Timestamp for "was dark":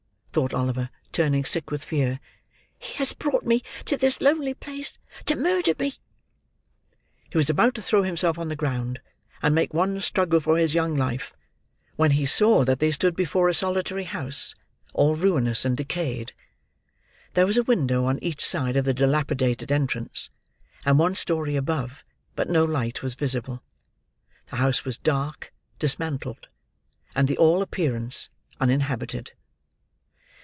24.85-25.51